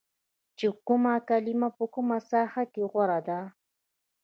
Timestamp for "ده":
3.27-3.39